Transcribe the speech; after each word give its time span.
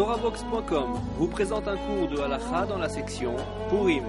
TorahBox.com 0.00 0.98
vous 1.18 1.28
présente 1.28 1.68
un 1.68 1.76
cours 1.76 2.08
de 2.08 2.18
halakha 2.18 2.64
dans 2.64 2.78
la 2.78 2.88
section 2.88 3.36
Purim. 3.68 4.02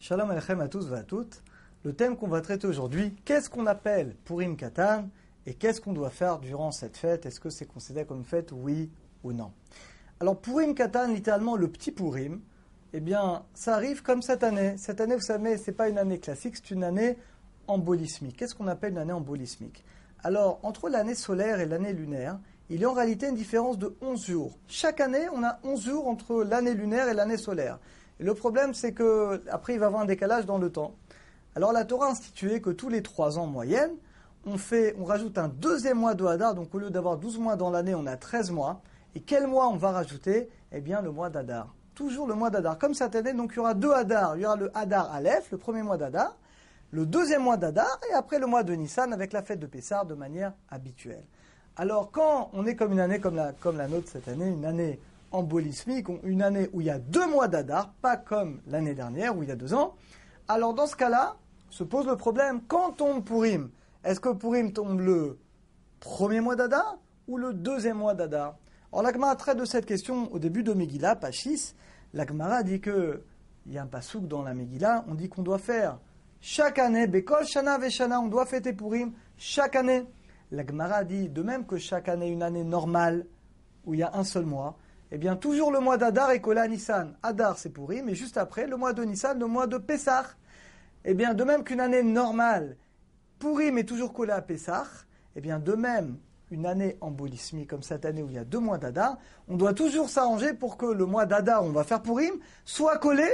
Shalom 0.00 0.32
Alechem 0.32 0.60
à 0.60 0.66
tous 0.66 0.90
et 0.90 0.94
à 0.94 1.04
toutes. 1.04 1.44
Le 1.84 1.92
thème 1.92 2.16
qu'on 2.16 2.26
va 2.26 2.40
traiter 2.40 2.66
aujourd'hui, 2.66 3.14
qu'est-ce 3.24 3.48
qu'on 3.48 3.66
appelle 3.66 4.16
Purim 4.24 4.56
Katan 4.56 5.08
et 5.46 5.54
qu'est-ce 5.54 5.80
qu'on 5.80 5.92
doit 5.92 6.10
faire 6.10 6.40
durant 6.40 6.72
cette 6.72 6.96
fête? 6.96 7.24
Est-ce 7.24 7.38
que 7.38 7.50
c'est 7.50 7.66
considéré 7.66 8.04
comme 8.04 8.24
fête, 8.24 8.50
oui 8.50 8.90
ou 9.22 9.32
non? 9.32 9.52
Alors 10.18 10.40
Purim 10.40 10.74
Katan, 10.74 11.12
littéralement 11.12 11.54
le 11.54 11.68
petit 11.68 11.92
Purim, 11.92 12.40
eh 12.92 12.98
bien 12.98 13.44
ça 13.54 13.76
arrive 13.76 14.02
comme 14.02 14.22
cette 14.22 14.42
année. 14.42 14.74
Cette 14.76 15.00
année, 15.00 15.14
vous 15.14 15.20
savez, 15.20 15.56
c'est 15.56 15.70
pas 15.70 15.88
une 15.88 15.98
année 15.98 16.18
classique, 16.18 16.56
c'est 16.56 16.72
une 16.72 16.82
année 16.82 17.16
embolismique. 17.68 18.36
Qu'est-ce 18.36 18.56
qu'on 18.56 18.66
appelle 18.66 18.90
une 18.90 18.98
année 18.98 19.12
embolismique 19.12 19.84
Alors, 20.22 20.58
entre 20.62 20.88
l'année 20.88 21.14
solaire 21.14 21.60
et 21.60 21.66
l'année 21.66 21.92
lunaire, 21.92 22.38
il 22.68 22.80
y 22.80 22.84
a 22.84 22.90
en 22.90 22.94
réalité 22.94 23.28
une 23.28 23.36
différence 23.36 23.78
de 23.78 23.96
11 24.00 24.26
jours. 24.26 24.58
Chaque 24.66 25.00
année, 25.00 25.28
on 25.32 25.44
a 25.44 25.58
11 25.62 25.84
jours 25.84 26.08
entre 26.08 26.42
l'année 26.42 26.74
lunaire 26.74 27.08
et 27.08 27.14
l'année 27.14 27.36
solaire. 27.36 27.78
Le 28.18 28.34
problème, 28.34 28.74
c'est 28.74 28.92
que 28.92 29.42
après, 29.50 29.74
il 29.74 29.78
va 29.78 29.86
y 29.86 29.88
avoir 29.88 30.02
un 30.02 30.06
décalage 30.06 30.46
dans 30.46 30.58
le 30.58 30.70
temps. 30.70 30.94
Alors, 31.54 31.72
la 31.72 31.84
Torah 31.84 32.06
a 32.06 32.10
institué 32.10 32.60
que 32.60 32.70
tous 32.70 32.88
les 32.88 33.02
3 33.02 33.38
ans 33.38 33.44
en 33.44 33.46
moyenne, 33.46 33.92
on, 34.46 34.58
fait, 34.58 34.96
on 34.98 35.04
rajoute 35.04 35.38
un 35.38 35.48
deuxième 35.48 35.98
mois 35.98 36.14
de 36.14 36.24
Hadar. 36.24 36.54
Donc, 36.54 36.74
au 36.74 36.78
lieu 36.78 36.90
d'avoir 36.90 37.18
12 37.18 37.38
mois 37.38 37.56
dans 37.56 37.70
l'année, 37.70 37.94
on 37.94 38.06
a 38.06 38.16
13 38.16 38.50
mois. 38.50 38.80
Et 39.14 39.20
quel 39.20 39.46
mois 39.46 39.68
on 39.68 39.76
va 39.76 39.92
rajouter? 39.92 40.50
Eh 40.72 40.80
bien, 40.80 41.00
le 41.00 41.10
mois 41.10 41.30
d'Adar. 41.30 41.74
Toujours 41.94 42.26
le 42.26 42.34
mois 42.34 42.50
d'Adar. 42.50 42.78
Comme 42.78 42.94
cette 42.94 43.14
année, 43.16 43.32
donc 43.32 43.52
il 43.52 43.56
y 43.56 43.58
aura 43.60 43.74
deux 43.74 43.92
Hadar. 43.92 44.36
Il 44.36 44.42
y 44.42 44.46
aura 44.46 44.56
le 44.56 44.70
Hadar 44.76 45.10
Aleph, 45.12 45.50
le 45.50 45.58
premier 45.58 45.82
mois 45.82 45.96
d'Adar, 45.96 46.36
le 46.90 47.06
deuxième 47.06 47.42
mois 47.42 47.56
d'Adar, 47.56 48.00
et 48.10 48.14
après 48.14 48.38
le 48.38 48.46
mois 48.46 48.62
de 48.62 48.72
Nissan 48.74 49.12
avec 49.12 49.32
la 49.32 49.42
fête 49.42 49.60
de 49.60 49.66
Pessar 49.66 50.06
de 50.06 50.14
manière 50.14 50.52
habituelle. 50.70 51.24
Alors, 51.76 52.10
quand 52.10 52.50
on 52.52 52.64
est 52.64 52.74
comme 52.74 52.92
une 52.92 53.00
année 53.00 53.20
comme 53.20 53.36
la, 53.36 53.52
comme 53.52 53.76
la 53.76 53.88
nôtre 53.88 54.08
cette 54.10 54.28
année, 54.28 54.48
une 54.48 54.64
année 54.64 54.98
embolismique, 55.32 56.06
une 56.22 56.42
année 56.42 56.70
où 56.72 56.80
il 56.80 56.86
y 56.86 56.90
a 56.90 56.98
deux 56.98 57.26
mois 57.28 57.48
d'Adar, 57.48 57.92
pas 58.00 58.16
comme 58.16 58.60
l'année 58.66 58.94
dernière 58.94 59.36
où 59.36 59.42
il 59.42 59.48
y 59.48 59.52
a 59.52 59.56
deux 59.56 59.74
ans, 59.74 59.94
alors 60.48 60.74
dans 60.74 60.86
ce 60.86 60.96
cas-là, 60.96 61.36
se 61.70 61.84
pose 61.84 62.06
le 62.06 62.16
problème, 62.16 62.60
quand 62.66 62.92
tombe 62.92 63.24
Purim, 63.24 63.70
est-ce 64.04 64.20
que 64.20 64.32
Purim 64.32 64.72
tombe 64.72 65.00
le 65.00 65.38
premier 66.00 66.40
mois 66.40 66.56
d'Adar 66.56 66.98
ou 67.28 67.36
le 67.36 67.52
deuxième 67.52 67.98
mois 67.98 68.14
d'Adar 68.14 68.56
Alors 68.92 69.02
l'Agmara 69.02 69.36
traite 69.36 69.58
de 69.58 69.64
cette 69.64 69.84
question 69.84 70.32
au 70.32 70.38
début 70.38 70.62
de 70.62 70.72
Megillah, 70.72 71.16
Pachis. 71.16 71.74
L'Agmara 72.14 72.62
dit 72.62 72.80
que 72.80 73.22
il 73.66 73.72
y 73.72 73.78
a 73.78 73.82
un 73.82 73.86
pasouk 73.86 74.28
dans 74.28 74.42
la 74.42 74.54
Megillah, 74.54 75.04
on 75.08 75.14
dit 75.14 75.28
qu'on 75.28 75.42
doit 75.42 75.58
faire 75.58 75.98
chaque 76.40 76.78
année, 76.78 77.06
Bekol 77.06 77.44
Shana 77.44 77.78
Veshana, 77.78 78.20
on 78.20 78.28
doit 78.28 78.46
fêter 78.46 78.72
Purim 78.72 79.12
chaque 79.36 79.76
année. 79.76 80.06
L'Agmara 80.50 81.04
dit 81.04 81.28
de 81.28 81.42
même 81.42 81.66
que 81.66 81.76
chaque 81.76 82.08
année, 82.08 82.28
une 82.28 82.42
année 82.42 82.64
normale, 82.64 83.26
où 83.84 83.94
il 83.94 84.00
y 84.00 84.02
a 84.02 84.14
un 84.14 84.24
seul 84.24 84.44
mois, 84.44 84.76
eh 85.10 85.18
bien 85.18 85.36
toujours 85.36 85.70
le 85.70 85.80
mois 85.80 85.96
d'Adar 85.96 86.30
collé 86.40 86.60
à 86.60 86.68
Nissan. 86.68 87.16
Adar 87.22 87.58
c'est 87.58 87.70
Purim, 87.70 88.08
et 88.08 88.14
juste 88.14 88.36
après, 88.36 88.66
le 88.66 88.76
mois 88.76 88.92
de 88.92 89.02
Nissan, 89.02 89.38
le 89.38 89.46
mois 89.46 89.66
de 89.66 89.78
Pessah. 89.78 90.26
Eh 91.04 91.14
bien 91.14 91.34
de 91.34 91.44
même 91.44 91.64
qu'une 91.64 91.80
année 91.80 92.02
normale, 92.02 92.76
Purim 93.38 93.78
est 93.78 93.84
toujours 93.84 94.12
collé 94.12 94.32
à 94.32 94.42
Pessah, 94.42 94.86
eh 95.34 95.40
bien 95.40 95.58
de 95.58 95.72
même, 95.74 96.18
une 96.50 96.66
année 96.66 96.96
embolismique 97.00 97.70
comme 97.70 97.82
cette 97.82 98.04
année 98.04 98.22
où 98.22 98.28
il 98.28 98.36
y 98.36 98.38
a 98.38 98.44
deux 98.44 98.58
mois 98.58 98.78
d'Adar, 98.78 99.18
on 99.48 99.56
doit 99.56 99.74
toujours 99.74 100.08
s'arranger 100.08 100.54
pour 100.54 100.76
que 100.76 100.86
le 100.86 101.06
mois 101.06 101.26
d'Adar, 101.26 101.64
on 101.64 101.70
va 101.70 101.84
faire 101.84 102.02
Purim, 102.02 102.34
soit 102.64 102.98
collé 102.98 103.28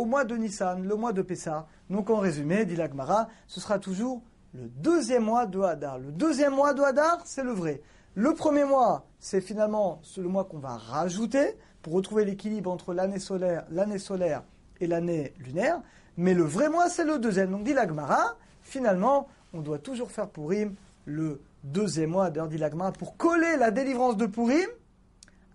au 0.00 0.06
mois 0.06 0.24
de 0.24 0.34
Nissan, 0.34 0.82
le 0.82 0.94
mois 0.96 1.12
de 1.12 1.20
Pessah. 1.20 1.66
Donc 1.90 2.08
en 2.08 2.16
résumé, 2.16 2.64
dit 2.64 2.74
l'Agmara, 2.74 3.28
ce 3.46 3.60
sera 3.60 3.78
toujours 3.78 4.22
le 4.54 4.66
deuxième 4.66 5.24
mois 5.24 5.44
de 5.44 5.60
Hadar. 5.60 5.98
Le 5.98 6.10
deuxième 6.10 6.54
mois 6.54 6.72
de 6.72 6.80
Hadar, 6.80 7.20
c'est 7.26 7.44
le 7.44 7.52
vrai. 7.52 7.82
Le 8.14 8.34
premier 8.34 8.64
mois, 8.64 9.04
c'est 9.18 9.42
finalement 9.42 10.00
le 10.16 10.28
mois 10.28 10.44
qu'on 10.44 10.58
va 10.58 10.76
rajouter 10.76 11.54
pour 11.82 11.92
retrouver 11.92 12.24
l'équilibre 12.24 12.70
entre 12.70 12.94
l'année 12.94 13.18
solaire, 13.18 13.66
l'année 13.70 13.98
solaire 13.98 14.42
et 14.80 14.86
l'année 14.86 15.34
lunaire. 15.38 15.82
Mais 16.16 16.32
le 16.32 16.44
vrai 16.44 16.70
mois, 16.70 16.88
c'est 16.88 17.04
le 17.04 17.18
deuxième. 17.18 17.50
Donc 17.50 17.64
dit 17.64 17.74
l'Agmara, 17.74 18.36
finalement, 18.62 19.28
on 19.52 19.60
doit 19.60 19.78
toujours 19.78 20.10
faire 20.10 20.30
Purim 20.30 20.76
le 21.04 21.42
deuxième 21.62 22.10
mois, 22.10 22.30
l'Agmara, 22.30 22.92
pour 22.92 23.18
coller 23.18 23.56
la 23.58 23.70
délivrance 23.70 24.16
de 24.16 24.24
Purim 24.24 24.66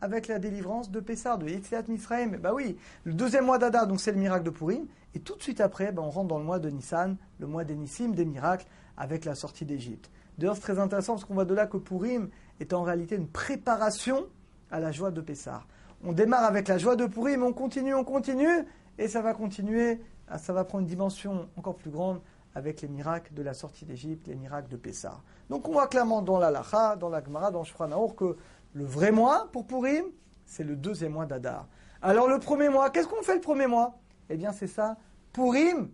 avec 0.05 0.27
la 0.27 0.37
délivrance 0.37 0.91
de 0.91 0.99
Pessar, 0.99 1.39
de 1.39 1.49
Yetziat 1.49 1.81
Misraim. 1.87 2.37
Bah 2.37 2.53
oui, 2.53 2.77
le 3.05 3.13
deuxième 3.13 3.45
mois 3.45 3.57
d'Adar, 3.57 3.87
donc 3.87 3.99
c'est 3.99 4.11
le 4.11 4.19
miracle 4.19 4.45
de 4.45 4.51
Purim. 4.51 4.85
Et 5.15 5.19
tout 5.19 5.35
de 5.35 5.41
suite 5.41 5.61
après, 5.61 5.91
bah, 5.91 6.03
on 6.05 6.11
rentre 6.11 6.27
dans 6.27 6.37
le 6.37 6.45
mois 6.45 6.59
de 6.59 6.69
Nissan, 6.69 7.17
le 7.39 7.47
mois 7.47 7.63
des 7.63 7.75
Nissim, 7.75 8.09
des 8.09 8.23
miracles, 8.23 8.67
avec 8.97 9.25
la 9.25 9.33
sortie 9.33 9.65
d'Égypte. 9.65 10.11
D'ailleurs, 10.37 10.55
c'est 10.55 10.61
très 10.61 10.77
intéressant 10.77 11.13
parce 11.13 11.25
qu'on 11.25 11.33
voit 11.33 11.45
de 11.45 11.55
là 11.55 11.65
que 11.65 11.77
Purim 11.77 12.29
est 12.59 12.71
en 12.73 12.83
réalité 12.83 13.15
une 13.15 13.27
préparation 13.27 14.27
à 14.69 14.79
la 14.79 14.91
joie 14.91 15.09
de 15.09 15.21
Pessar. 15.21 15.67
On 16.03 16.13
démarre 16.13 16.43
avec 16.43 16.67
la 16.67 16.77
joie 16.77 16.95
de 16.95 17.07
Purim, 17.07 17.41
on 17.41 17.51
continue, 17.51 17.95
on 17.95 18.03
continue, 18.03 18.63
et 18.99 19.07
ça 19.07 19.23
va 19.23 19.33
continuer, 19.33 20.01
ça 20.37 20.53
va 20.53 20.65
prendre 20.65 20.83
une 20.83 20.87
dimension 20.87 21.49
encore 21.57 21.77
plus 21.77 21.89
grande 21.89 22.21
avec 22.53 22.81
les 22.81 22.87
miracles 22.87 23.33
de 23.33 23.41
la 23.41 23.55
sortie 23.55 23.85
d'Égypte, 23.85 24.27
les 24.27 24.35
miracles 24.35 24.69
de 24.69 24.77
Pessar. 24.77 25.23
Donc 25.49 25.67
on 25.67 25.71
voit 25.71 25.87
clairement 25.87 26.21
dans 26.21 26.37
la 26.37 26.51
Lacha, 26.51 26.95
dans 26.95 27.09
la 27.09 27.23
Gemara, 27.23 27.49
dans 27.49 27.63
Shulchan 27.63 28.07
que 28.09 28.37
le 28.75 28.83
vrai 28.83 29.11
mois 29.11 29.49
pour 29.53 29.65
Purim, 29.65 30.03
c'est 30.45 30.65
le 30.65 30.75
deuxième 30.75 31.13
mois 31.13 31.25
d'Adar. 31.25 31.67
Alors 32.01 32.27
le 32.27 32.39
premier 32.39 32.67
mois, 32.67 32.89
qu'est-ce 32.89 33.07
qu'on 33.07 33.23
fait 33.23 33.35
le 33.35 33.41
premier 33.41 33.67
mois 33.67 33.97
Eh 34.29 34.35
bien 34.35 34.51
c'est 34.51 34.67
ça, 34.67 34.97
Purim, 35.31 35.89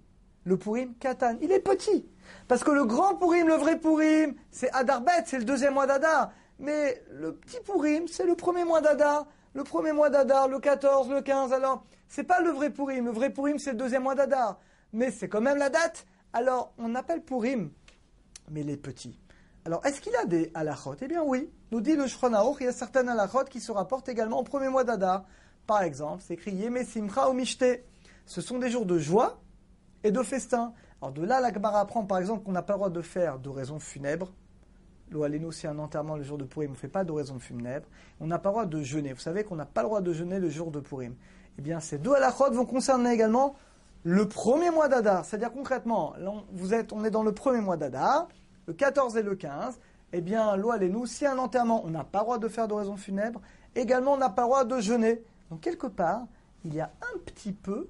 le 0.45 0.57
Purim 0.57 0.95
Katan. 0.95 1.37
Il 1.41 1.51
est 1.51 1.59
petit. 1.59 2.09
Parce 2.47 2.63
que 2.63 2.71
le 2.71 2.85
grand 2.85 3.15
Purim, 3.15 3.47
le 3.47 3.53
vrai 3.53 3.79
Purim, 3.79 4.33
c'est 4.49 4.71
Adar 4.71 5.01
Bet, 5.01 5.11
c'est 5.27 5.37
le 5.37 5.45
deuxième 5.45 5.75
mois 5.75 5.85
d'Adar. 5.85 6.31
Mais 6.57 7.03
le 7.11 7.35
petit 7.35 7.59
Purim, 7.63 8.07
c'est 8.07 8.25
le 8.25 8.35
premier 8.35 8.63
mois 8.63 8.81
d'Adar. 8.81 9.27
Le 9.53 9.63
premier 9.63 9.91
mois 9.91 10.09
d'Adar, 10.09 10.47
le 10.47 10.59
14, 10.59 11.09
le 11.09 11.21
15. 11.21 11.53
Alors, 11.53 11.85
c'est 12.07 12.23
pas 12.23 12.41
le 12.41 12.49
vrai 12.49 12.71
Purim. 12.71 13.05
Le 13.05 13.11
vrai 13.11 13.29
Purim, 13.29 13.59
c'est 13.59 13.71
le 13.71 13.77
deuxième 13.77 14.03
mois 14.03 14.15
d'Adar. 14.15 14.59
Mais 14.93 15.11
c'est 15.11 15.29
quand 15.29 15.41
même 15.41 15.57
la 15.57 15.69
date. 15.69 16.05
Alors, 16.33 16.73
on 16.77 16.95
appelle 16.95 17.21
Purim, 17.21 17.71
mais 18.49 18.63
les 18.63 18.77
petits. 18.77 19.17
Alors, 19.63 19.85
est-ce 19.85 20.01
qu'il 20.01 20.15
a 20.15 20.25
des 20.25 20.51
halachot? 20.55 20.95
Eh 21.01 21.07
bien 21.07 21.23
oui, 21.23 21.51
nous 21.71 21.81
dit 21.81 21.95
le 21.95 22.07
Shulchan 22.07 22.55
il 22.59 22.65
y 22.65 22.67
a 22.67 22.71
certaines 22.71 23.09
halachot 23.09 23.45
qui 23.45 23.59
se 23.59 23.71
rapportent 23.71 24.09
également 24.09 24.39
au 24.39 24.43
premier 24.43 24.69
mois 24.69 24.83
d'Adar. 24.83 25.25
Par 25.67 25.83
exemple, 25.83 26.23
c'est 26.25 26.33
écrit 26.33 26.51
Yeme 26.51 26.83
Simcha 26.83 27.29
ou. 27.29 27.37
Ce 28.25 28.41
sont 28.41 28.57
des 28.57 28.69
jours 28.69 28.85
de 28.85 28.97
joie 28.97 29.39
et 30.03 30.11
de 30.11 30.23
festin. 30.23 30.73
Alors 31.01 31.13
de 31.13 31.23
là, 31.23 31.39
la 31.39 31.53
Gemara 31.53 31.79
apprend 31.79 32.05
par 32.05 32.17
exemple 32.17 32.43
qu'on 32.43 32.51
n'a 32.51 32.63
pas 32.63 32.73
le 32.73 32.77
droit 32.77 32.89
de 32.89 33.01
faire 33.01 33.37
d'oraison 33.37 33.79
funèbre. 33.79 34.33
L'Oaleno, 35.11 35.51
c'est 35.51 35.67
un 35.67 35.77
enterrement 35.77 36.15
le 36.15 36.23
jour 36.23 36.37
de 36.37 36.45
Purim, 36.45 36.69
on 36.69 36.73
ne 36.73 36.77
fait 36.77 36.87
pas 36.87 37.03
d'oraison 37.03 37.37
funèbre. 37.37 37.87
On 38.19 38.27
n'a 38.27 38.39
pas 38.39 38.49
le 38.49 38.53
droit 38.53 38.65
de 38.65 38.81
jeûner. 38.81 39.13
Vous 39.13 39.19
savez 39.19 39.43
qu'on 39.43 39.57
n'a 39.57 39.65
pas 39.65 39.81
le 39.81 39.87
droit 39.87 40.01
de 40.01 40.13
jeûner 40.13 40.39
le 40.39 40.49
jour 40.49 40.71
de 40.71 40.79
Purim. 40.79 41.15
Eh 41.59 41.61
bien, 41.61 41.79
ces 41.79 41.97
deux 41.97 42.13
halachot 42.13 42.51
vont 42.51 42.65
concerner 42.65 43.11
également 43.11 43.55
le 44.03 44.27
premier 44.27 44.71
mois 44.71 44.87
d'Adar. 44.87 45.25
C'est-à-dire 45.25 45.51
concrètement, 45.51 46.13
vous 46.51 46.73
êtes, 46.73 46.93
on 46.93 47.03
est 47.03 47.11
dans 47.11 47.23
le 47.23 47.33
premier 47.33 47.61
mois 47.61 47.77
d'Adar, 47.77 48.27
le 48.67 48.73
14 48.73 49.17
et 49.17 49.23
le 49.23 49.35
15. 49.35 49.79
Eh 50.13 50.21
bien, 50.21 50.57
nous 50.57 51.05
si 51.05 51.25
un 51.25 51.37
enterrement, 51.37 51.85
on 51.85 51.89
n'a 51.89 52.03
pas 52.03 52.19
le 52.19 52.23
droit 52.25 52.37
de 52.37 52.47
faire 52.47 52.67
d'oraison 52.67 52.97
funèbre, 52.97 53.41
également 53.75 54.13
on 54.13 54.17
n'a 54.17 54.29
pas 54.29 54.43
le 54.43 54.47
droit 54.47 54.65
de 54.65 54.79
jeûner. 54.79 55.23
Donc 55.49 55.61
quelque 55.61 55.87
part, 55.87 56.25
il 56.65 56.73
y 56.73 56.81
a 56.81 56.91
un 57.13 57.19
petit 57.19 57.53
peu 57.53 57.89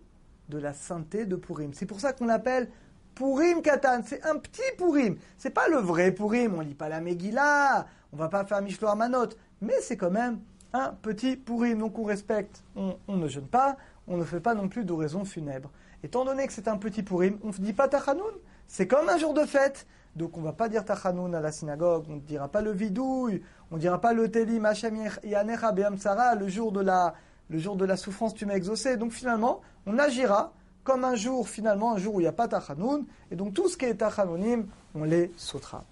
de 0.50 0.58
la 0.58 0.74
sainteté 0.74 1.26
de 1.26 1.36
Purim. 1.36 1.74
C'est 1.74 1.86
pour 1.86 2.00
ça 2.00 2.14
qu'on 2.14 2.26
l'appelle 2.26 2.70
Purim 3.16 3.62
Katan. 3.62 4.02
C'est 4.06 4.24
un 4.26 4.38
petit 4.38 4.62
Purim. 4.78 5.18
C'est 5.38 5.50
pas 5.50 5.68
le 5.68 5.78
vrai 5.78 6.12
Purim. 6.12 6.56
On 6.56 6.62
lit 6.62 6.76
pas 6.76 6.90
la 6.90 7.02
Megillah. 7.02 7.88
On 8.14 8.18
va 8.18 8.30
pas 8.30 8.46
faire 8.46 8.62
Mishloa 8.62 8.96
Manot. 8.96 9.30
Mais 9.62 9.80
c'est 9.82 9.98
quand 9.98 10.12
même 10.12 10.40
un 10.74 10.90
petit 11.02 11.38
Purim. 11.38 11.80
Donc 11.80 11.98
on 11.98 12.04
respecte. 12.04 12.64
On, 12.76 12.98
ne 13.08 13.28
jeûne 13.28 13.48
pas. 13.48 13.78
On 14.08 14.18
ne 14.18 14.24
fait 14.24 14.40
pas 14.40 14.54
non 14.54 14.68
plus 14.68 14.86
d'oraison 14.86 15.26
funèbre. 15.26 15.72
Étant 16.04 16.26
donné 16.26 16.48
que 16.48 16.54
c'est 16.54 16.68
un 16.68 16.78
petit 16.78 17.04
Purim, 17.04 17.38
on 17.44 17.50
ne 17.50 17.54
dit 17.54 17.74
pas 17.74 17.88
Tachanoun. 17.88 18.34
C'est 18.68 18.88
comme 18.88 19.08
un 19.08 19.18
jour 19.18 19.34
de 19.34 19.46
fête. 19.46 19.86
Donc 20.16 20.38
on 20.38 20.42
va 20.42 20.54
pas 20.54 20.68
dire 20.68 20.84
Tachanoun 20.84 21.34
à 21.34 21.40
la 21.40 21.52
synagogue, 21.52 22.06
on 22.10 22.16
ne 22.16 22.20
dira 22.20 22.50
pas 22.50 22.62
le 22.62 22.72
vidouille, 22.72 23.42
on 23.72 23.76
ne 23.76 23.80
dira 23.80 24.02
pas 24.02 24.14
le 24.14 24.30
Telim 24.30 24.66
Hashem 24.66 24.98
Yanecha 25.24 26.36
le 26.36 26.48
jour 26.50 26.72
de 26.72 26.82
la 26.82 27.14
le 27.50 27.60
jour 27.60 27.76
de 27.76 27.86
la 27.86 27.98
souffrance 27.98 28.34
tu 28.34 28.46
m'as 28.46 28.56
exaucé. 28.56 28.98
Donc 28.98 29.12
finalement, 29.12 29.62
on 29.86 29.98
agira 29.98 30.54
comme 30.84 31.06
un 31.06 31.16
jour, 31.16 31.48
finalement, 31.48 31.94
un 31.94 31.98
jour 31.98 32.16
où 32.16 32.20
il 32.20 32.24
n'y 32.24 32.30
a 32.30 32.34
pas 32.34 32.48
Tachanoun, 32.48 33.06
et 33.30 33.36
donc 33.36 33.54
tout 33.54 33.70
ce 33.70 33.78
qui 33.78 33.86
est 33.86 33.96
Tachanonim, 33.96 34.66
on 34.96 35.04
les 35.04 35.32
sautera. 35.38 35.86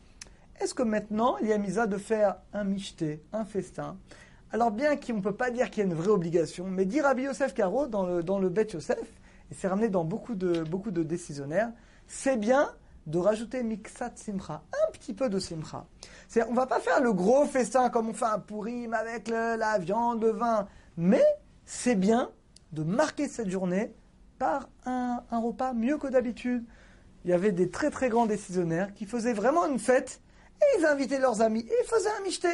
Est-ce 0.59 0.73
que 0.73 0.83
maintenant, 0.83 1.37
il 1.37 1.47
y 1.47 1.53
a 1.53 1.57
misa 1.57 1.87
de 1.87 1.97
faire 1.97 2.37
un 2.53 2.63
michté, 2.63 3.21
un 3.31 3.45
festin? 3.45 3.97
Alors 4.51 4.71
bien 4.71 4.97
qu'on 4.97 5.13
ne 5.13 5.21
peut 5.21 5.35
pas 5.35 5.51
dire 5.51 5.69
qu'il 5.69 5.83
y 5.83 5.87
a 5.87 5.89
une 5.89 5.95
vraie 5.95 6.09
obligation, 6.09 6.65
mais 6.65 6.85
dire 6.85 7.03
Rabbi 7.03 7.23
Yosef 7.23 7.53
Karo 7.53 7.87
dans 7.87 8.05
le, 8.05 8.49
Bet 8.49 8.69
Yosef, 8.73 8.99
et 9.51 9.53
c'est 9.53 9.67
ramené 9.67 9.89
dans 9.89 10.03
beaucoup 10.03 10.35
de 10.35 11.03
décisionnaires, 11.03 11.71
c'est 12.07 12.37
bien 12.37 12.69
de 13.07 13.17
rajouter 13.17 13.63
mixat 13.63 14.11
simcha, 14.15 14.63
un 14.71 14.91
petit 14.91 15.13
peu 15.13 15.29
de 15.29 15.39
simcha. 15.39 15.85
C'est, 16.27 16.43
on 16.43 16.53
va 16.53 16.67
pas 16.67 16.79
faire 16.79 17.01
le 17.01 17.13
gros 17.13 17.45
festin 17.45 17.89
comme 17.89 18.09
on 18.09 18.13
fait 18.13 18.25
un 18.25 18.39
pourim 18.39 18.93
avec 18.93 19.27
la 19.27 19.77
viande, 19.79 20.21
le 20.21 20.31
vin, 20.31 20.67
mais 20.97 21.23
c'est 21.65 21.95
bien 21.95 22.31
de 22.71 22.83
marquer 22.83 23.27
cette 23.27 23.49
journée 23.49 23.93
par 24.37 24.69
un, 24.85 25.21
repas 25.31 25.73
mieux 25.73 25.97
que 25.97 26.07
d'habitude. 26.07 26.65
Il 27.25 27.31
y 27.31 27.33
avait 27.33 27.51
des 27.51 27.69
très 27.69 27.91
très 27.91 28.09
grands 28.09 28.25
décisionnaires 28.25 28.93
qui 28.93 29.05
faisaient 29.05 29.33
vraiment 29.33 29.65
une 29.65 29.79
fête 29.79 30.21
et 30.61 30.79
ils 30.79 30.85
invitaient 30.85 31.19
leurs 31.19 31.41
amis 31.41 31.61
et 31.61 31.73
ils 31.83 31.87
faisaient 31.87 32.09
un 32.19 32.23
michté. 32.23 32.49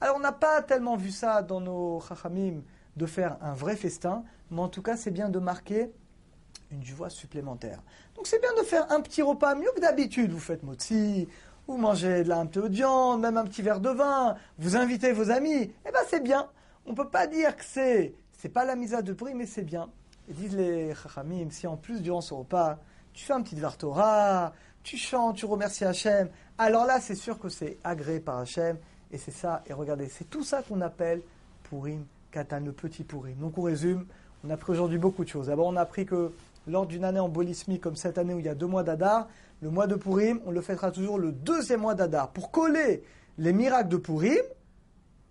Alors 0.00 0.16
on 0.16 0.20
n'a 0.20 0.32
pas 0.32 0.62
tellement 0.62 0.96
vu 0.96 1.10
ça 1.10 1.42
dans 1.42 1.60
nos 1.60 2.00
chachamim 2.00 2.62
de 2.96 3.06
faire 3.06 3.36
un 3.42 3.52
vrai 3.52 3.76
festin, 3.76 4.24
mais 4.50 4.60
en 4.60 4.68
tout 4.68 4.82
cas 4.82 4.96
c'est 4.96 5.10
bien 5.10 5.28
de 5.28 5.38
marquer 5.38 5.92
une 6.70 6.84
joie 6.84 7.10
supplémentaire. 7.10 7.80
Donc 8.16 8.26
c'est 8.26 8.40
bien 8.40 8.52
de 8.58 8.62
faire 8.62 8.90
un 8.92 9.00
petit 9.00 9.22
repas 9.22 9.54
mieux 9.54 9.70
que 9.74 9.80
d'habitude. 9.80 10.30
Vous 10.30 10.38
faites 10.38 10.62
motzi, 10.62 11.28
vous 11.66 11.76
mangez 11.76 12.24
de 12.24 12.28
la, 12.28 12.38
un 12.38 12.46
peu 12.46 12.68
de 12.68 12.74
viande, 12.74 13.20
même 13.20 13.36
un 13.36 13.44
petit 13.44 13.62
verre 13.62 13.80
de 13.80 13.90
vin, 13.90 14.36
vous 14.58 14.76
invitez 14.76 15.12
vos 15.12 15.30
amis. 15.30 15.72
Eh 15.86 15.90
bien 15.90 16.00
c'est 16.08 16.22
bien. 16.22 16.48
On 16.86 16.90
ne 16.90 16.96
peut 16.96 17.08
pas 17.08 17.26
dire 17.26 17.56
que 17.56 17.64
c'est 17.64 18.14
c'est 18.38 18.48
pas 18.48 18.64
la 18.64 18.74
misa 18.74 19.02
de 19.02 19.12
prix, 19.12 19.34
mais 19.34 19.46
c'est 19.46 19.62
bien. 19.62 19.90
Et 20.28 20.32
disent 20.32 20.56
les 20.56 20.94
chachamim, 20.94 21.50
si 21.50 21.66
en 21.66 21.76
plus 21.76 22.00
durant 22.00 22.20
ce 22.20 22.34
repas, 22.34 22.78
tu 23.12 23.24
fais 23.24 23.32
un 23.32 23.42
petit 23.42 23.56
Torah, 23.78 24.52
tu 24.82 24.96
chantes, 24.96 25.36
tu 25.36 25.46
remercies 25.46 25.84
Hachem, 25.84 26.28
alors 26.56 26.86
là 26.86 27.00
c'est 27.00 27.14
sûr 27.14 27.38
que 27.38 27.48
c'est 27.48 27.78
agréé 27.84 28.20
par 28.20 28.38
Hachem, 28.38 28.78
et 29.10 29.18
c'est 29.18 29.30
ça, 29.32 29.62
et 29.66 29.72
regardez, 29.72 30.08
c'est 30.08 30.28
tout 30.30 30.44
ça 30.44 30.62
qu'on 30.62 30.80
appelle 30.80 31.20
Purim 31.64 32.04
Katan, 32.30 32.60
le 32.60 32.72
petit 32.72 33.04
Purim. 33.04 33.36
Donc 33.36 33.58
on 33.58 33.62
résume, 33.62 34.06
on 34.44 34.50
a 34.50 34.54
appris 34.54 34.72
aujourd'hui 34.72 34.98
beaucoup 34.98 35.24
de 35.24 35.28
choses. 35.28 35.48
D'abord 35.48 35.66
on 35.66 35.76
a 35.76 35.82
appris 35.82 36.06
que 36.06 36.32
lors 36.66 36.86
d'une 36.86 37.04
année 37.04 37.20
en 37.20 37.28
bolismi 37.28 37.80
comme 37.80 37.96
cette 37.96 38.18
année 38.18 38.34
où 38.34 38.38
il 38.38 38.46
y 38.46 38.48
a 38.48 38.54
deux 38.54 38.66
mois 38.66 38.82
d'Adar, 38.82 39.28
le 39.62 39.70
mois 39.70 39.86
de 39.86 39.94
Purim, 39.94 40.40
on 40.46 40.50
le 40.50 40.60
fêtera 40.60 40.90
toujours 40.90 41.18
le 41.18 41.32
deuxième 41.32 41.80
mois 41.80 41.94
d'Adar 41.94 42.30
pour 42.30 42.50
coller 42.50 43.02
les 43.38 43.52
miracles 43.52 43.88
de 43.88 43.96
Purim 43.96 44.42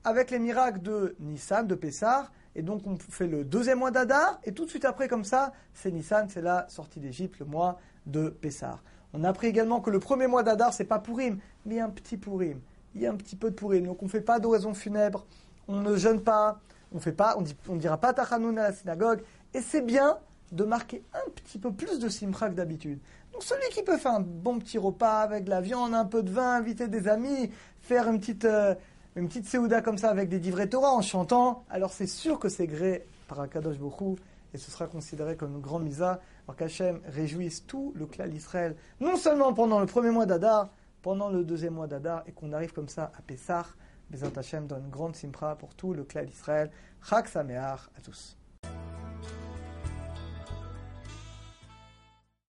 avec 0.04 0.32
les 0.32 0.40
miracles 0.40 0.82
de 0.82 1.16
Nissan, 1.20 1.68
de 1.68 1.76
Pessar, 1.76 2.32
et 2.56 2.62
donc 2.62 2.86
on 2.86 2.98
fait 2.98 3.28
le 3.28 3.44
deuxième 3.44 3.80
mois 3.80 3.92
d'Adar, 3.92 4.40
et 4.44 4.54
tout 4.54 4.66
de 4.66 4.70
suite 4.70 4.86
après, 4.86 5.08
comme 5.08 5.24
ça, 5.24 5.54
c'est 5.74 5.92
Nissan, 5.92 6.28
c'est 6.30 6.42
la 6.42 6.68
sortie 6.70 7.00
d'Égypte, 7.00 7.40
le 7.40 7.46
mois 7.46 7.80
de 8.06 8.30
Pessar. 8.30 8.84
On 9.14 9.24
a 9.24 9.30
appris 9.30 9.48
également 9.48 9.82
que 9.82 9.90
le 9.90 10.00
premier 10.00 10.28
mois 10.28 10.44
d'Adar, 10.44 10.74
c'est 10.74 10.86
pas 10.86 11.00
Purim, 11.00 11.40
mais 11.66 11.80
un 11.80 11.90
petit 11.90 12.18
Purim. 12.18 12.60
Il 12.96 13.02
y 13.02 13.08
a 13.08 13.12
un 13.12 13.16
petit 13.16 13.36
peu 13.36 13.50
de 13.50 13.56
Purim. 13.56 13.86
Donc 13.86 14.02
on 14.02 14.06
ne 14.06 14.10
fait 14.10 14.22
pas 14.22 14.40
d'oraison 14.40 14.74
funèbre, 14.74 15.26
on 15.68 15.82
ne 15.82 15.96
jeûne 15.96 16.22
pas, 16.22 16.60
on 16.92 17.00
fait 17.00 17.12
pas, 17.12 17.38
on, 17.38 17.74
ne 17.74 17.80
dira 17.80 17.98
pas 17.98 18.14
Tachanoun 18.14 18.58
à 18.58 18.64
la 18.64 18.74
synagogue, 18.74 19.22
et 19.54 19.62
c'est 19.62 19.82
bien 19.82 20.18
de 20.52 20.64
marquer 20.64 21.04
un 21.14 21.30
petit 21.32 21.60
peu 21.60 21.72
plus 21.72 22.00
de 22.00 22.10
simcha 22.10 22.50
que 22.50 22.56
d'habitude. 22.56 23.00
Donc 23.34 23.44
celui 23.44 23.68
qui 23.70 23.84
peut 23.84 23.98
faire 23.98 24.14
un 24.14 24.22
bon 24.22 24.60
petit 24.60 24.78
repas 24.78 25.22
avec 25.22 25.46
de 25.46 25.50
la 25.50 25.62
viande, 25.62 25.94
un 25.94 26.06
peu 26.06 26.24
de 26.24 26.32
vin, 26.32 26.56
inviter 26.56 26.88
des 26.88 27.08
amis, 27.08 27.52
faire 27.82 28.08
une 28.10 28.20
petite, 28.20 28.46
euh, 28.46 28.76
petite 29.16 29.46
séouda 29.46 29.82
comme 29.82 29.98
ça 29.98 30.10
avec 30.10 30.30
des 30.30 30.40
divrei 30.40 30.68
Torah 30.68 30.94
en 30.94 31.02
chantant, 31.02 31.64
alors 31.70 31.92
c'est 31.92 32.08
sûr 32.08 32.40
que 32.40 32.50
c'est 32.50 32.68
gré 32.68 33.06
par 33.28 33.40
Akadosh 33.40 33.78
Bokhu 33.78 34.16
et 34.54 34.58
ce 34.58 34.72
sera 34.72 34.88
considéré 34.88 35.36
comme 35.36 35.56
une 35.56 35.62
grande 35.62 35.84
misa, 35.84 36.20
alors 36.48 36.56
qu'Hachem 36.56 37.02
réjouisse 37.06 37.66
tout 37.68 37.94
le 37.96 38.08
clan 38.08 38.28
d'Israël, 38.28 38.76
non 39.00 39.16
seulement 39.16 39.54
pendant 39.54 39.80
le 39.80 39.86
premier 39.86 40.10
mois 40.10 40.26
d'Adar, 40.26 40.70
pendant 41.04 41.30
le 41.30 41.44
deuxième 41.44 41.76
mois 41.76 41.88
d'Adar, 41.88 42.24
et 42.26 42.32
qu'on 42.32 42.52
arrive 42.52 42.74
comme 42.74 42.90
ça 42.90 43.12
à 43.16 43.22
Pessah, 43.22 43.66
Bezat 44.10 44.32
Hachem 44.36 44.66
donne 44.66 44.86
une 44.86 44.90
grande 44.90 45.16
simpra 45.16 45.56
pour 45.56 45.76
tout 45.76 45.94
le 45.94 46.04
clan 46.04 46.24
d'Israël. 46.24 46.72
Chag 47.04 47.28
Sameach 47.28 47.90
à 47.96 48.02
tous. 48.04 48.39